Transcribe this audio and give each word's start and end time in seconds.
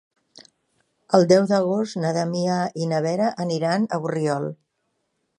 El 1.17 1.25
deu 1.31 1.43
d'agost 1.51 1.99
na 2.05 2.13
Damià 2.17 2.57
i 2.83 2.87
na 2.93 3.01
Vera 3.07 3.27
aniran 3.45 3.85
a 3.85 3.99
Borriol. 4.07 4.49